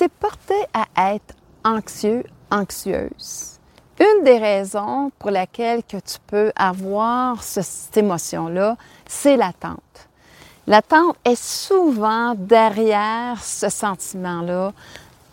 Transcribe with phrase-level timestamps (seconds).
[0.00, 3.58] tu es porté à être anxieux, anxieuse,
[3.98, 10.08] une des raisons pour laquelle que tu peux avoir cette émotion-là, c'est l'attente.
[10.66, 14.72] L'attente est souvent derrière ce sentiment-là.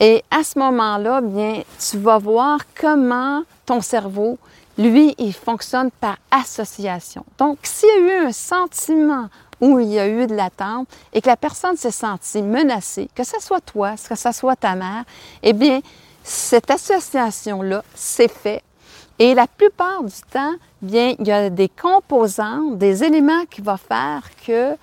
[0.02, 4.38] Et à ce moment-là, bien, tu vas voir comment ton cerveau,
[4.78, 7.24] lui, il fonctionne par association.
[7.38, 9.30] Donc, s'il y a eu un sentiment
[9.62, 13.24] où il y a eu de l'attente et que la personne s'est sentie menacée, que
[13.24, 15.04] ce soit toi, que ce soit ta mère,
[15.44, 15.82] eh bien,
[16.24, 18.64] cette association-là s'est faite
[19.20, 23.78] et la plupart du temps, bien, il y a des composants, des éléments qui vont
[23.78, 24.78] faire que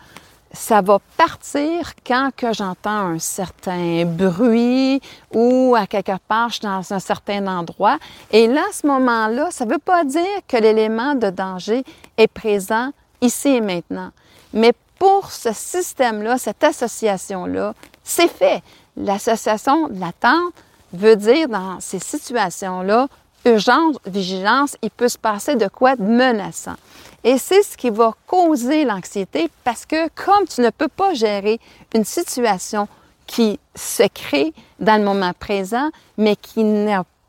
[0.52, 5.00] ça va partir quand que j'entends un certain bruit
[5.32, 7.98] ou à quelque part je suis dans un certain endroit.
[8.32, 11.84] Et là, à ce moment-là, ça ne veut pas dire que l'élément de danger
[12.16, 14.10] est présent ici et maintenant.
[14.54, 18.62] Mais pour ce système-là, cette association-là, c'est fait.
[18.96, 20.54] L'association de l'attente
[20.92, 23.08] veut dire dans ces situations-là,
[23.44, 26.76] urgence, vigilance, il peut se passer de quoi de menaçant.
[27.24, 31.58] Et c'est ce qui va causer l'anxiété parce que comme tu ne peux pas gérer
[31.94, 32.86] une situation
[33.26, 36.62] qui se crée dans le moment présent, mais qui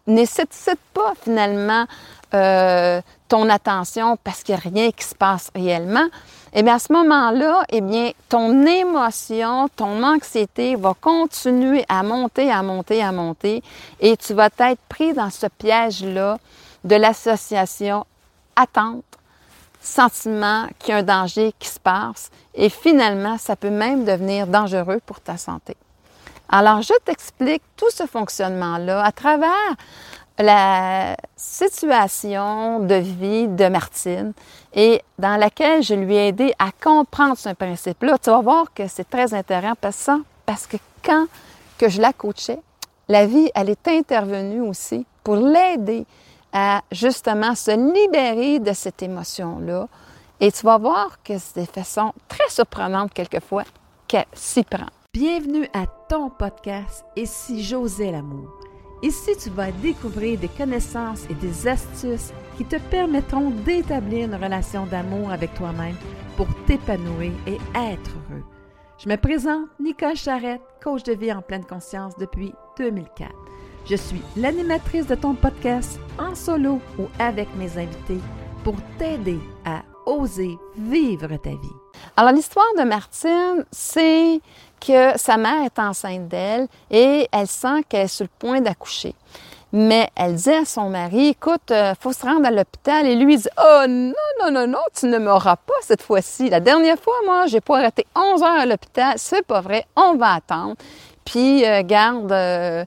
[0.05, 1.85] nécessite pas finalement
[2.33, 6.07] euh, ton attention parce qu'il n'y a rien qui se passe réellement,
[6.57, 12.49] eh bien, à ce moment-là, eh bien, ton émotion, ton anxiété va continuer à monter,
[12.49, 13.61] à monter, à monter,
[13.99, 16.37] et tu vas être pris dans ce piège-là
[16.85, 18.05] de l'association
[18.55, 19.03] attente,
[19.81, 24.47] sentiment qu'il y a un danger qui se passe, et finalement, ça peut même devenir
[24.47, 25.75] dangereux pour ta santé.
[26.47, 29.75] Alors, je t'explique tout ce fonctionnement-là à travers
[30.37, 34.33] la situation de vie de Martine
[34.73, 38.17] et dans laquelle je lui ai aidé à comprendre ce principe-là.
[38.17, 41.27] Tu vas voir que c'est très intéressant parce que quand
[41.77, 42.59] que je la coachais,
[43.07, 46.05] la vie, elle est intervenue aussi pour l'aider
[46.51, 49.87] à justement se libérer de cette émotion-là.
[50.39, 53.63] Et tu vas voir que c'est des façons très surprenantes quelquefois
[54.07, 54.87] qu'elle s'y prend.
[55.13, 58.49] Bienvenue à ton podcast Et si j'osais l'amour?
[59.01, 64.85] Ici, tu vas découvrir des connaissances et des astuces qui te permettront d'établir une relation
[64.85, 65.95] d'amour avec toi-même
[66.37, 68.43] pour t'épanouir et être heureux.
[68.97, 73.29] Je me présente Nicole Charrette, coach de vie en pleine conscience depuis 2004.
[73.87, 78.21] Je suis l'animatrice de ton podcast en solo ou avec mes invités
[78.63, 81.75] pour t'aider à oser vivre ta vie.
[82.17, 84.39] Alors l'histoire de Martine, c'est
[84.79, 89.15] que sa mère est enceinte d'elle et elle sent qu'elle est sur le point d'accoucher.
[89.77, 93.05] Mais elle dit à son mari, écoute, il euh, faut se rendre à l'hôpital.
[93.05, 96.49] Et lui, dit, oh non, non, non, non, tu ne m'auras pas cette fois-ci.
[96.49, 99.15] La dernière fois, moi, j'ai pas arrêté 11 heures à l'hôpital.
[99.17, 100.75] C'est pas vrai, on va attendre.
[101.25, 102.85] Puis, euh, garde, euh,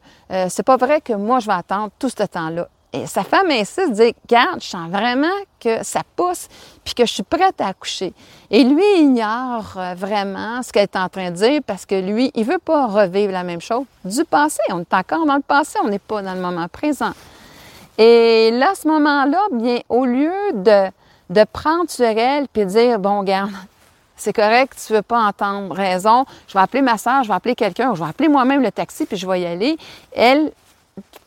[0.48, 2.68] c'est pas vrai que moi, je vais attendre tout ce temps-là.
[2.92, 5.26] Et sa femme insiste, dit Garde, je sens vraiment
[5.60, 6.48] que ça pousse,
[6.84, 8.14] puis que je suis prête à accoucher.
[8.50, 12.30] Et lui, ignore euh, vraiment ce qu'elle est en train de dire parce que lui,
[12.34, 14.60] il veut pas revivre la même chose du passé.
[14.70, 17.12] On est encore dans le passé, on n'est pas dans le moment présent.
[17.98, 20.88] Et là, à ce moment-là, bien, au lieu de,
[21.28, 23.50] de prendre sur elle puis dire Bon, garde,
[24.16, 27.54] c'est correct, tu veux pas entendre raison, je vais appeler ma soeur, je vais appeler
[27.54, 29.76] quelqu'un, je vais appeler moi-même le taxi, puis je vais y aller.
[30.12, 30.52] Elle,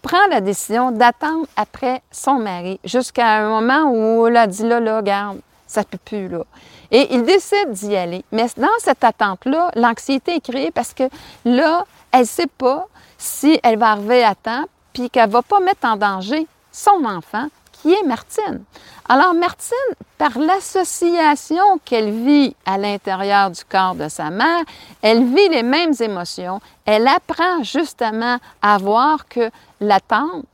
[0.02, 4.80] prend la décision d'attendre après son mari jusqu'à un moment où elle a dit là,
[4.80, 6.44] là, garde, ça ne peut plus, là.
[6.92, 8.26] Et il décide d'y aller.
[8.32, 11.04] Mais dans cette attente-là, l'anxiété est créée parce que
[11.46, 12.88] là, elle ne sait pas
[13.18, 17.06] si elle va arriver à temps puis qu'elle ne va pas mettre en danger son
[17.06, 17.48] enfant
[17.82, 18.64] qui est Martine.
[19.10, 19.76] Alors Martine,
[20.18, 24.64] par l'association qu'elle vit à l'intérieur du corps de sa mère,
[25.02, 26.62] elle vit les mêmes émotions.
[26.86, 29.50] Elle apprend justement à voir que
[29.80, 30.46] l'attente,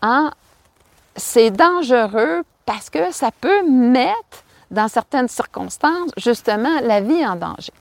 [0.00, 0.30] hein,
[1.16, 7.72] c'est dangereux parce que ça peut mettre, dans certaines circonstances, justement, la vie en danger.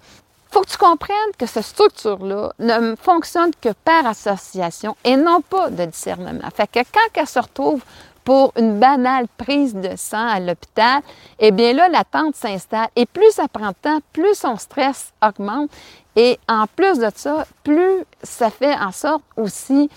[0.51, 5.69] Faut que tu comprennes que cette structure-là ne fonctionne que par association et non pas
[5.69, 6.49] de discernement.
[6.53, 7.81] Fait que quand elle se retrouve
[8.23, 11.01] pour une banale prise de sang à l'hôpital,
[11.39, 12.89] eh bien là, l'attente s'installe.
[12.95, 15.69] Et plus ça prend de temps, plus son stress augmente.
[16.15, 19.89] Et en plus de ça, plus ça fait en sorte aussi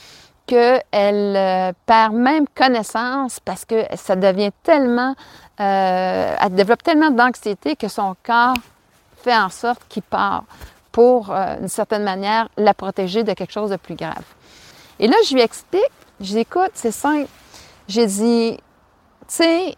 [0.47, 0.83] qu'elle
[1.37, 5.15] euh, perd même connaissance parce que ça devient tellement,
[5.61, 8.55] euh, elle développe tellement d'anxiété que son corps
[9.23, 10.45] fait en sorte qu'il part
[10.93, 14.23] pour, euh, d'une certaine manière, la protéger de quelque chose de plus grave.
[15.01, 15.91] Et là, je lui explique,
[16.21, 17.29] je dis, écoute, c'est simple,
[17.89, 19.75] j'ai dit, tu sais,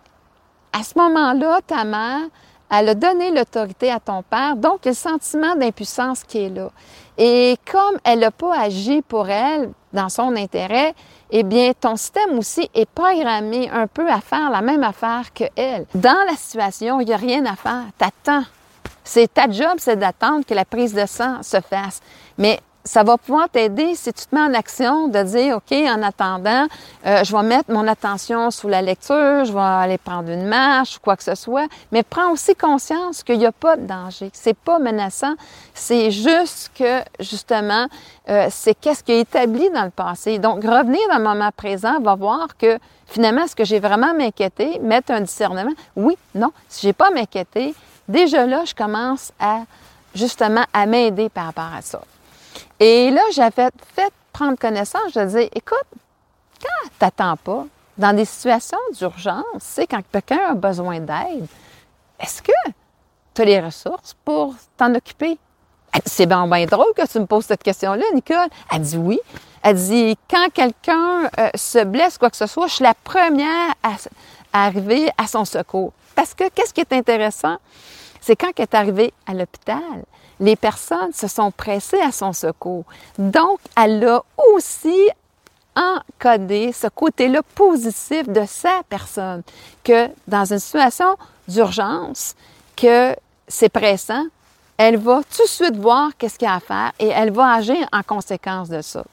[0.73, 2.23] à ce moment-là, ta mère,
[2.70, 6.70] elle a donné l'autorité à ton père, donc le sentiment d'impuissance qui est là.
[7.17, 10.94] Et comme elle n'a pas agi pour elle dans son intérêt,
[11.31, 15.44] eh bien, ton système aussi est programmé un peu à faire la même affaire que
[15.55, 15.87] elle.
[15.94, 17.85] Dans la situation, il n'y a rien à faire.
[17.97, 18.44] T'attends.
[19.02, 22.00] C'est ta job, c'est d'attendre que la prise de sang se fasse.
[22.37, 26.03] Mais ça va pouvoir t'aider si tu te mets en action de dire, OK, en
[26.03, 26.67] attendant,
[27.05, 30.99] euh, je vais mettre mon attention sous la lecture, je vais aller prendre une marche
[30.99, 34.56] quoi que ce soit, mais prends aussi conscience qu'il n'y a pas de danger, c'est
[34.56, 35.35] pas menaçant,
[35.75, 37.87] c'est juste que, justement,
[38.29, 40.38] euh, c'est qu'est-ce qui est établi dans le passé.
[40.38, 44.79] Donc, revenir dans le moment présent va voir que, finalement, est-ce que j'ai vraiment m'inquiéter,
[44.79, 45.75] mettre un discernement?
[45.97, 46.53] Oui, non.
[46.69, 47.75] Si j'ai pas m'inquiéter,
[48.09, 49.62] déjà là, je commence à,
[50.15, 52.00] justement, à m'aider par rapport à ça.
[52.79, 55.12] Et là, j'avais fait prendre connaissance.
[55.14, 55.87] Je disais, écoute,
[56.61, 57.67] quand tu n'attends pas,
[57.97, 61.47] dans des situations d'urgence, c'est quand quelqu'un a besoin d'aide,
[62.20, 62.53] est-ce que
[63.35, 65.38] tu as les ressources pour t'en occuper?
[66.05, 68.49] C'est bien, bien drôle que tu me poses cette question-là, Nicole.
[68.70, 69.19] Elle dit oui.
[69.62, 73.75] Elle dit, quand quelqu'un euh, se blesse, quoi que ce soit, je suis la première
[73.82, 73.93] à,
[74.52, 75.93] à arriver à son secours.
[76.14, 77.56] Parce que qu'est-ce qui est intéressant?
[78.20, 80.05] C'est quand elle est arrivée à l'hôpital,
[80.41, 82.85] les personnes se sont pressées à son secours.
[83.19, 84.23] Donc, elle a
[84.55, 85.09] aussi
[85.75, 89.43] encodé ce côté-là positif de sa personne,
[89.85, 91.17] que dans une situation
[91.47, 92.35] d'urgence,
[92.77, 93.15] que
[93.47, 94.25] c'est pressant,
[94.79, 97.55] elle va tout de suite voir qu'est-ce qu'il y a à faire et elle va
[97.55, 99.05] agir en conséquence de ça.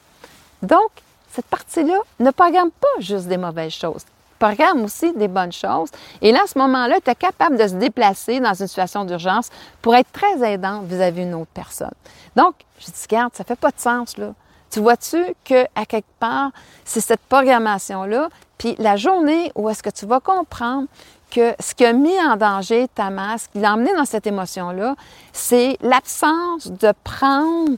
[0.62, 0.90] Donc,
[1.32, 4.04] cette partie-là ne programme pas juste des mauvaises choses
[4.44, 5.88] programme aussi des bonnes choses.
[6.20, 9.48] Et là, à ce moment-là, tu es capable de se déplacer dans une situation d'urgence
[9.80, 11.94] pour être très aidante vis-à-vis d'une autre personne.
[12.36, 14.34] Donc, je dis, regarde, ça fait pas de sens, là.
[14.70, 16.50] Tu vois-tu qu'à quelque part,
[16.84, 20.88] c'est cette programmation-là, puis la journée où est-ce que tu vas comprendre
[21.30, 24.94] que ce qui a mis en danger ta masse, qui l'a emmené dans cette émotion-là,
[25.32, 27.76] c'est l'absence de prendre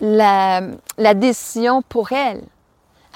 [0.00, 0.62] la,
[0.96, 2.42] la décision pour elle.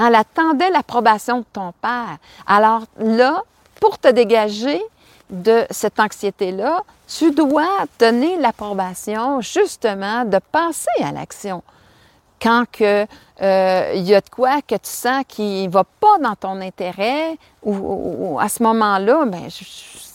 [0.04, 2.16] Elle attendait l'approbation de ton père.
[2.46, 3.42] Alors là,
[3.80, 4.82] pour te dégager
[5.30, 11.62] de cette anxiété-là, tu dois donner l'approbation justement de passer à l'action.
[12.40, 13.06] Quand que,
[13.40, 16.60] euh, il y a de quoi que tu sens qui ne va pas dans ton
[16.60, 19.48] intérêt, ou, à ce moment-là, ben,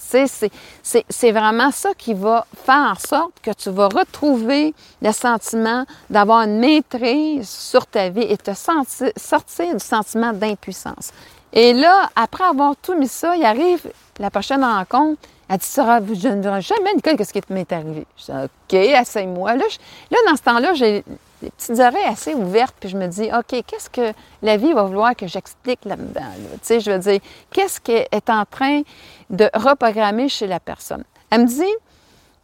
[0.09, 6.43] c'est vraiment ça qui va faire en sorte que tu vas retrouver le sentiment d'avoir
[6.43, 11.11] une maîtrise sur ta vie et te sortir du sentiment d'impuissance.
[11.53, 13.81] Et là, après avoir tout mis ça, il arrive
[14.19, 15.21] la prochaine rencontre.
[15.49, 18.05] Elle dit, je ne verrai jamais, Nicole, qu'est-ce qui m'est arrivé?
[18.17, 19.55] Je dis, OK, essaye-moi.
[19.55, 19.63] Là,
[20.11, 21.05] là, dans ce temps-là, j'ai
[21.41, 24.83] des petites oreilles assez ouvertes, puis je me dis, OK, qu'est-ce que la vie va
[24.83, 26.21] vouloir que j'explique là-dedans?
[26.35, 27.19] Tu sais, je veux dire,
[27.51, 28.81] qu'est-ce qu'elle est en train
[29.29, 31.03] de reprogrammer chez la personne?
[31.29, 31.75] Elle me dit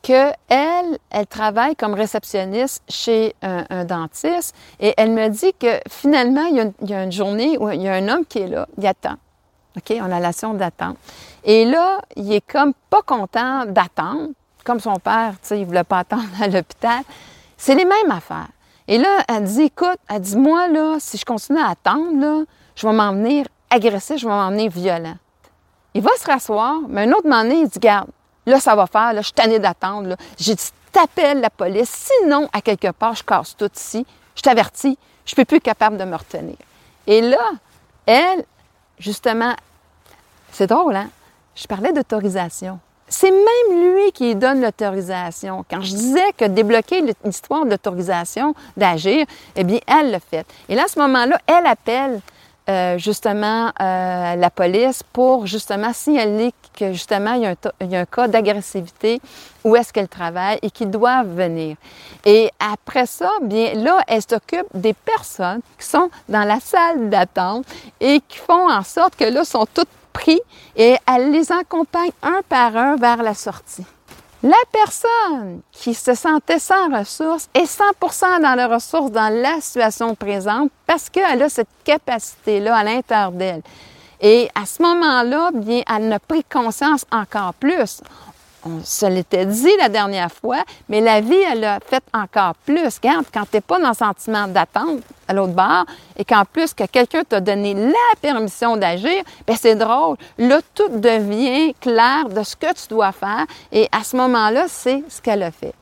[0.04, 6.72] qu'elle, elle travaille comme réceptionniste chez un, dentiste et elle me dit que finalement, il
[6.88, 9.16] y, a une, journée où il y a un homme qui est là, il attend.
[9.78, 9.98] OK?
[10.00, 10.98] On a la d'attente.
[11.44, 14.30] Et là, il est comme pas content d'attendre,
[14.64, 17.02] comme son père, tu sais, il voulait pas attendre à l'hôpital.
[17.58, 18.50] C'est les mêmes affaires.
[18.88, 22.46] Et là, elle dit, écoute, elle dit, moi, là, si je continue à attendre,
[22.76, 25.16] je vais m'en venir agressif, je vais m'en venir violent.
[25.94, 28.10] Il va se rasseoir, mais un autre moment il dit, garde,
[28.46, 32.50] là, ça va faire, là, je suis tanné d'attendre, J'ai dit, t'appelles la police, sinon,
[32.52, 36.04] à quelque part, je casse tout ici, je t'avertis, je ne suis plus capable de
[36.04, 36.58] me retenir.
[37.08, 37.52] Et là,
[38.06, 38.46] elle,
[39.00, 39.54] justement,
[40.52, 41.10] c'est drôle, hein?
[41.56, 42.80] Je parlais d'autorisation.
[43.08, 45.66] C'est même lui qui donne l'autorisation.
[45.70, 50.46] Quand je disais que débloquer l'histoire d'autorisation d'agir, eh bien, elle le fait.
[50.70, 52.22] Et là, à ce moment-là, elle appelle
[52.70, 58.30] euh, justement euh, la police pour justement signaler que justement il y a un, cas
[58.30, 59.20] d'agressivité
[59.66, 61.76] où est-ce qu'elle travaille et qu'ils doivent venir.
[62.24, 67.66] Et après ça, bien là, elle s'occupe des personnes qui sont dans la salle d'attente
[68.00, 69.90] et qui font en sorte que là sont toutes
[70.76, 73.86] et elle les accompagne un par un vers la sortie.
[74.42, 80.16] La personne qui se sentait sans ressources est 100% dans les ressources dans la situation
[80.16, 83.62] présente parce qu'elle a cette capacité-là à l'intérieur d'elle.
[84.20, 88.02] Et à ce moment-là, bien, elle a pris conscience encore plus
[88.66, 93.00] on se l'était dit la dernière fois, mais la vie, elle a fait encore plus.
[93.02, 95.86] Regarde, quand tu n'es pas dans le sentiment d'attente à l'autre bord
[96.18, 100.18] et qu'en plus que quelqu'un t'a donné la permission d'agir, ben c'est drôle.
[100.38, 105.04] Là, tout devient clair de ce que tu dois faire et à ce moment-là, c'est
[105.10, 105.74] ce qu'elle a fait.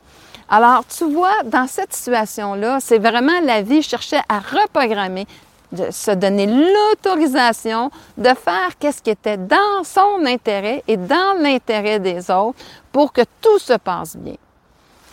[0.48, 5.26] Alors, tu vois, dans cette situation-là, c'est vraiment la vie cherchait à reprogrammer
[5.72, 11.98] de se donner l'autorisation de faire qu'est-ce qui était dans son intérêt et dans l'intérêt
[11.98, 12.58] des autres
[12.92, 14.36] pour que tout se passe bien.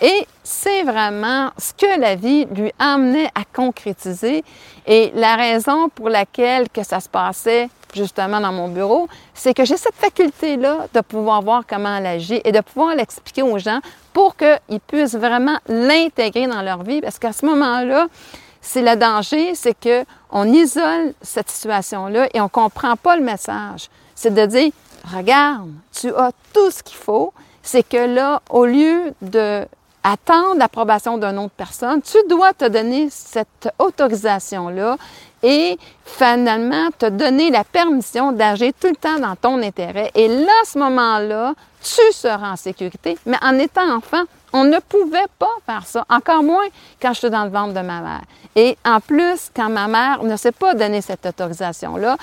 [0.02, 4.44] Et c'est vraiment ce que la vie lui amenait à concrétiser.
[4.88, 9.66] Et la raison pour laquelle que ça se passait justement dans mon bureau, c'est que
[9.66, 13.80] j'ai cette faculté-là de pouvoir voir comment elle agit et de pouvoir l'expliquer aux gens
[14.14, 17.02] pour qu'ils puissent vraiment l'intégrer dans leur vie.
[17.02, 18.08] Parce qu'à ce moment-là,
[18.62, 23.24] c'est le danger, c'est que on isole cette situation-là et on ne comprend pas le
[23.24, 23.90] message.
[24.16, 24.72] C'est de dire,
[25.14, 27.34] regarde, tu as tout ce qu'il faut.
[27.64, 29.66] C'est que là, au lieu de
[30.04, 34.98] attendre l'approbation d'une autre personne, tu dois te donner cette autorisation-là
[35.44, 40.12] et finalement te donner la permission d'agir tout le temps dans ton intérêt.
[40.16, 43.18] Et là, à ce moment-là, tu seras en sécurité.
[43.26, 46.68] Mais en étant enfant, on ne pouvait pas faire ça, encore moins
[47.02, 48.22] quand je suis dans le ventre de ma mère.
[48.56, 52.18] Et en plus, quand ma mère ne s'est pas donné cette autorisation-là,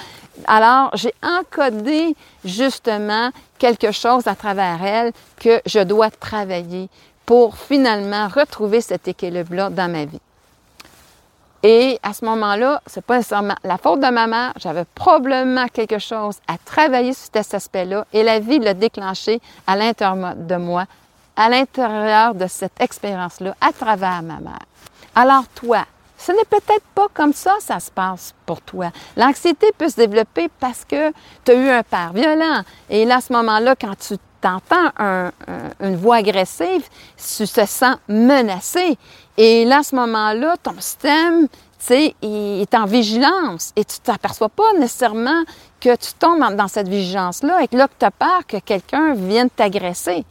[0.46, 2.14] alors j'ai encodé
[2.44, 6.88] justement quelque chose à travers elle que je dois travailler
[7.24, 10.20] pour finalement retrouver cet équilibre-là dans ma vie.
[11.62, 14.52] Et à ce moment-là, c'est pas nécessairement la faute de ma mère.
[14.56, 19.74] J'avais probablement quelque chose à travailler sur cet aspect-là et la vie l'a déclenché à
[19.74, 20.84] l'intérieur de moi,
[21.36, 24.64] à l'intérieur de cette expérience-là, à travers ma mère.
[25.14, 25.84] Alors toi,
[26.18, 28.90] ce n'est peut-être pas comme ça ça se passe pour toi.
[29.16, 31.12] L'anxiété peut se développer parce que
[31.44, 32.62] tu as eu un père violent.
[32.88, 34.90] Et là, à ce moment-là, quand tu t'entends
[35.80, 38.96] une voix agressive, tu te sens menacé.
[39.36, 44.48] Et là, à ce moment-là, ton système, tu sais, est en vigilance et tu t'aperçois
[44.48, 45.42] pas nécessairement
[45.80, 49.14] que tu tombes dans cette vigilance-là et que là, que tu as peur que quelqu'un
[49.14, 50.24] vienne t'agresser.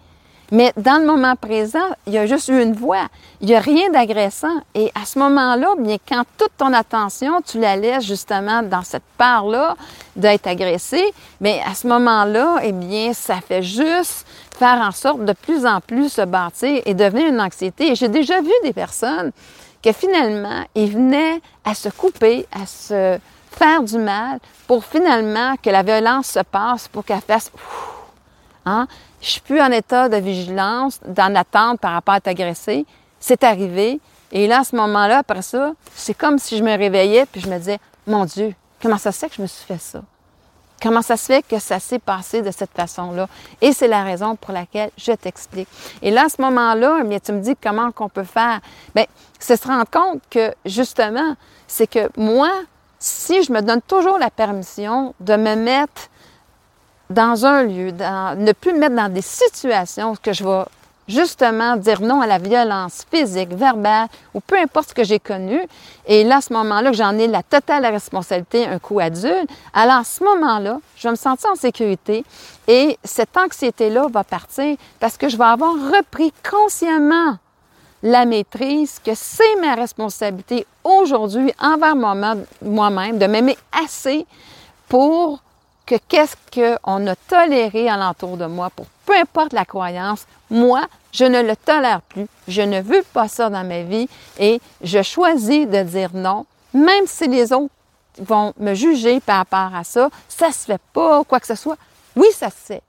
[0.51, 3.07] Mais dans le moment présent, il y a juste une voix.
[3.41, 4.61] Il n'y a rien d'agressant.
[4.75, 9.03] Et à ce moment-là, bien, quand toute ton attention, tu la laisses justement dans cette
[9.17, 9.75] part-là
[10.15, 11.03] d'être agressé,
[11.41, 14.25] mais à ce moment-là, eh bien, ça fait juste
[14.57, 17.91] faire en sorte de plus en plus se bâtir et devenir une anxiété.
[17.91, 19.31] Et j'ai déjà vu des personnes
[19.83, 23.17] que finalement, ils venaient à se couper, à se
[23.51, 27.51] faire du mal pour finalement que la violence se passe, pour qu'elle fasse...
[28.65, 28.87] Hein?
[29.21, 32.85] Je suis plus en état de vigilance, d'en attente par rapport à t'agresser.
[33.19, 33.99] C'est arrivé.
[34.31, 37.49] Et là, à ce moment-là, après ça, c'est comme si je me réveillais puis je
[37.49, 40.01] me disais, mon Dieu, comment ça se fait que je me suis fait ça?
[40.81, 43.27] Comment ça se fait que ça s'est passé de cette façon-là?
[43.61, 45.69] Et c'est la raison pour laquelle je t'explique.
[46.01, 48.59] Et là, à ce moment-là, eh tu me dis comment qu'on peut faire.
[48.93, 49.05] Bien,
[49.39, 51.35] c'est se rendre compte que, justement,
[51.67, 52.51] c'est que moi,
[52.99, 56.09] si je me donne toujours la permission de me mettre
[57.09, 60.63] dans un lieu, ne plus me mettre dans des situations que je vais
[61.07, 65.61] justement dire non à la violence physique, verbale ou peu importe ce que j'ai connu.
[66.07, 69.97] Et là, à ce moment-là, que j'en ai la totale responsabilité, un coup adulte, alors
[69.97, 72.25] à ce moment-là, je vais me sentir en sécurité
[72.67, 77.37] et cette anxiété-là va partir parce que je vais avoir repris consciemment
[78.01, 84.25] la maîtrise, que c'est ma responsabilité aujourd'hui envers moi-même de m'aimer assez
[84.89, 85.39] pour
[85.85, 91.25] que qu'est-ce qu'on a toléré alentour de moi pour peu importe la croyance, moi, je
[91.25, 92.27] ne le tolère plus.
[92.47, 97.05] Je ne veux pas ça dans ma vie et je choisis de dire non, même
[97.05, 97.73] si les autres
[98.17, 101.77] vont me juger par rapport à ça, ça se fait pas, quoi que ce soit.
[102.15, 102.81] Oui, ça se fait.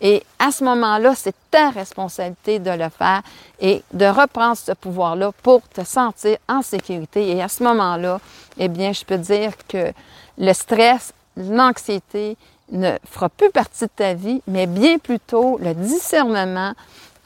[0.00, 3.22] Et à ce moment-là, c'est ta responsabilité de le faire
[3.58, 7.36] et de reprendre ce pouvoir-là pour te sentir en sécurité.
[7.36, 8.20] Et à ce moment-là,
[8.58, 9.92] eh bien, je peux dire que
[10.36, 12.36] le stress l'anxiété
[12.70, 16.72] ne fera plus partie de ta vie, mais bien plutôt le discernement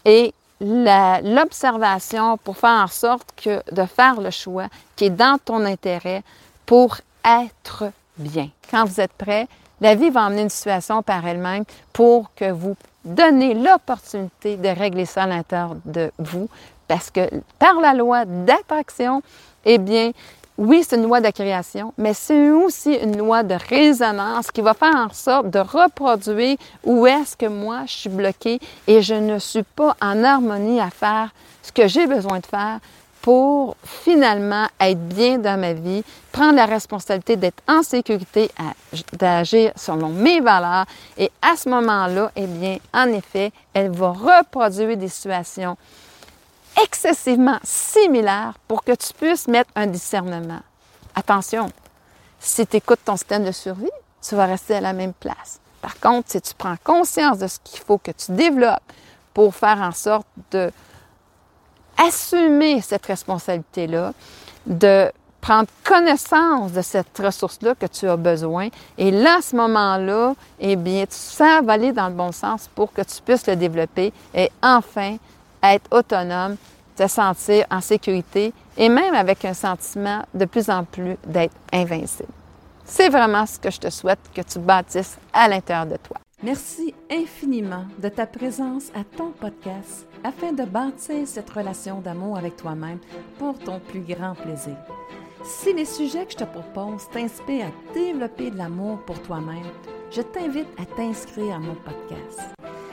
[0.04, 6.23] et l'observation pour faire en sorte de faire le choix qui est dans ton intérêt
[6.66, 8.49] pour être bien.
[8.71, 9.49] Quand vous êtes prêt,
[9.81, 15.07] la vie va emmener une situation par elle-même pour que vous donnez l'opportunité de régler
[15.07, 16.49] ça à l'intérieur de vous
[16.87, 17.28] parce que
[17.59, 19.23] par la loi d'attraction,
[19.64, 20.12] eh bien,
[20.59, 24.75] oui, c'est une loi de création, mais c'est aussi une loi de résonance qui va
[24.75, 29.38] faire en sorte de reproduire où est-ce que moi je suis bloqué et je ne
[29.38, 31.30] suis pas en harmonie à faire
[31.62, 32.80] ce que j'ai besoin de faire
[33.23, 38.50] pour finalement être bien dans ma vie, prendre la responsabilité d'être en sécurité,
[39.12, 40.87] d'agir selon mes valeurs.
[41.16, 45.76] Et à ce moment-là, eh bien, en effet, elle va reproduire des situations
[46.83, 50.61] excessivement similaires pour que tu puisses mettre un discernement.
[51.14, 51.71] Attention,
[52.38, 53.91] si tu écoutes ton système de survie,
[54.26, 55.61] tu vas rester à la même place.
[55.81, 58.83] Par contre, si tu prends conscience de ce qu'il faut que tu développes
[59.35, 60.71] pour faire en sorte de
[61.99, 64.12] assumer cette responsabilité-là,
[64.67, 65.11] de
[65.41, 68.69] prendre connaissance de cette ressource-là que tu as besoin.
[68.97, 72.93] Et là, à ce moment-là, eh bien, sais va aller dans le bon sens pour
[72.93, 75.17] que tu puisses le développer et enfin
[75.62, 76.57] être autonome,
[76.97, 82.28] te sentir en sécurité et même avec un sentiment de plus en plus d'être invincible.
[82.85, 86.19] C'est vraiment ce que je te souhaite que tu bâtisses à l'intérieur de toi.
[86.42, 92.57] Merci infiniment de ta présence à ton podcast afin de bâtir cette relation d'amour avec
[92.57, 92.99] toi-même
[93.38, 94.76] pour ton plus grand plaisir.
[95.45, 99.71] Si les sujets que je te propose t'inspirent à développer de l'amour pour toi-même,
[100.11, 102.40] je t'invite à t'inscrire à mon podcast.